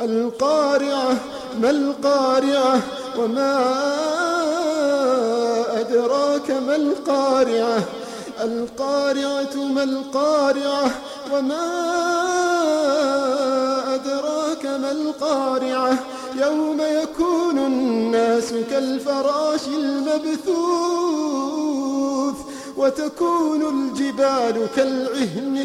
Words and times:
القارعة 0.00 1.16
ما 1.60 1.70
القارعة 1.70 2.80
وما 3.18 3.64
أدراك 5.80 6.50
ما 6.50 6.76
القارعة؟ 6.76 7.82
القارعة 8.44 9.54
ما 9.74 9.82
القارعة 9.82 10.90
وما 11.32 11.66
أدراك 13.94 14.66
ما 14.66 14.90
القارعة؟ 14.92 15.98
يوم 16.36 16.80
يكون 16.80 17.58
الناس 17.58 18.52
كالفراش 18.70 19.60
المبثوث 19.68 20.58
وتكون 22.76 23.62
الجبال 23.62 24.66
كالعهن 24.76 25.58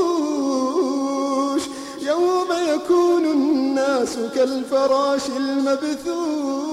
المنفوش 0.00 1.62
يوم 2.02 2.48
يكون 2.74 3.24
الناس 3.24 4.16
كالفراش 4.34 5.22
المبثوث 5.36 6.70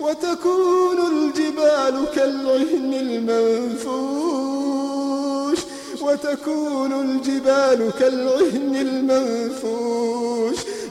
وتكون 0.00 0.98
الجبال 1.12 2.04
كالعهن 2.14 2.94
المنفوش 2.94 4.36
وتكون 6.02 6.92
الجبال 6.92 7.92
كالعهن 7.98 8.76
المنفوش 8.76 10.56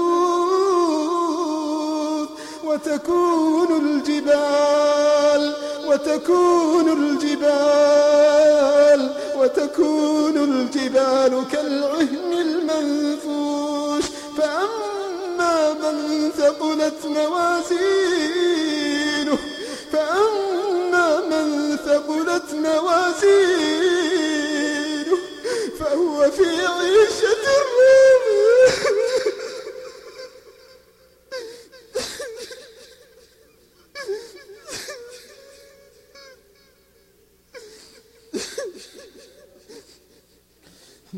وتكون 2.64 3.70
الجبال 3.82 5.54
وتكون 5.88 6.88
الجبال 6.92 8.20
وتكون 9.38 10.36
الجبال 10.36 11.44
كالعهن 11.52 12.32
المنفوش. 12.32 14.04
فأما 14.38 15.72
من 15.72 16.30
ثقلت 16.38 17.00
موازينه 17.04 18.03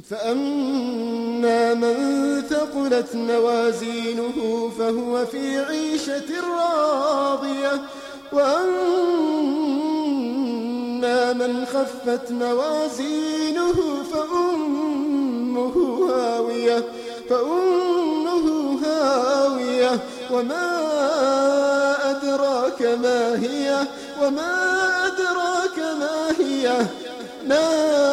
فأما 0.05 1.75
من 1.75 1.97
ثقلت 2.51 3.15
موازينه 3.15 4.71
فهو 4.79 5.27
في 5.27 5.59
عيشة 5.59 6.25
راضية 6.51 7.81
وأما 8.33 8.67
من 11.33 11.67
خفت 11.67 12.31
موازينه 12.31 14.03
فأمه 14.13 15.75
هاوية 16.11 16.85
فأمه 17.31 18.79
هاوية. 18.85 20.01
وما 20.31 20.87
أدراك 22.11 22.83
ما 22.83 23.43
هي؟ 23.43 23.87
وما 24.23 24.53
أدراك 25.07 25.79
ما 25.79 26.31
هي؟ 26.39 26.87
نار 27.47 28.06